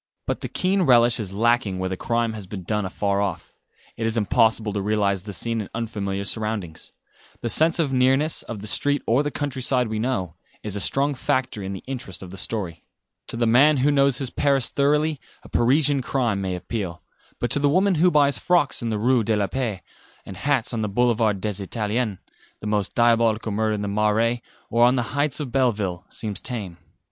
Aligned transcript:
But 0.25 0.41
the 0.41 0.47
keen 0.49 0.81
relish 0.81 1.19
is 1.19 1.31
lacking 1.31 1.77
where 1.77 1.87
the 1.89 1.95
crime 1.95 2.33
has 2.33 2.47
been 2.47 2.63
done 2.63 2.85
afar 2.87 3.21
off. 3.21 3.53
It 3.97 4.07
is 4.07 4.17
impossible 4.17 4.73
to 4.73 4.81
realise 4.81 5.21
the 5.21 5.31
scene 5.31 5.61
in 5.61 5.69
unfamiliar 5.75 6.23
surroundings. 6.23 6.91
The 7.41 7.49
sense 7.49 7.77
of 7.77 7.93
nearness, 7.93 8.41
of 8.41 8.61
the 8.61 8.67
street 8.67 9.03
or 9.05 9.21
the 9.21 9.29
countryside 9.29 9.89
we 9.89 9.99
know, 9.99 10.33
is 10.63 10.75
a 10.75 10.79
strong 10.81 11.13
factor 11.13 11.61
in 11.61 11.73
the 11.73 11.83
interest 11.85 12.23
of 12.23 12.31
the 12.31 12.37
story. 12.39 12.83
To 13.27 13.37
the 13.37 13.45
man 13.45 13.77
who 13.85 13.91
knows 13.91 14.17
his 14.17 14.31
Paris 14.31 14.69
thoroughly 14.69 15.19
a 15.43 15.49
Parisian 15.49 16.01
crime 16.01 16.41
may 16.41 16.55
appeal; 16.55 17.03
but 17.39 17.51
to 17.51 17.59
the 17.59 17.69
woman 17.69 17.93
who 18.01 18.09
buys 18.09 18.39
frocks 18.39 18.81
in 18.81 18.89
the 18.89 18.97
Rue 18.97 19.23
de 19.23 19.35
la 19.37 19.45
Paix, 19.45 19.83
and 20.25 20.35
hats 20.35 20.73
on 20.73 20.81
the 20.81 20.89
Boulevard 20.89 21.39
des 21.39 21.61
Italiens, 21.61 22.17
the 22.59 22.65
most 22.65 22.95
diabolical 22.95 23.51
murder 23.51 23.75
in 23.75 23.83
the 23.83 23.87
Marais, 23.87 24.41
or 24.71 24.83
on 24.83 24.95
the 24.95 25.13
heights 25.13 25.39
of 25.39 25.51
Belleville, 25.51 26.07
seems 26.09 26.41
tame. 26.41 26.77